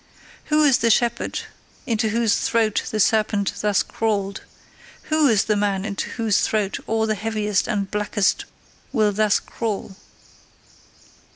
WHO 0.45 0.63
is 0.63 0.77
the 0.79 0.89
shepherd 0.89 1.41
into 1.85 2.09
whose 2.09 2.33
throat 2.37 2.85
the 2.89 2.99
serpent 2.99 3.53
thus 3.61 3.83
crawled? 3.83 4.41
WHO 5.11 5.27
is 5.27 5.43
the 5.43 5.55
man 5.55 5.85
into 5.85 6.09
whose 6.09 6.39
throat 6.41 6.79
all 6.87 7.05
the 7.05 7.13
heaviest 7.13 7.67
and 7.67 7.91
blackest 7.91 8.45
will 8.91 9.11
thus 9.11 9.39
crawl? 9.39 9.95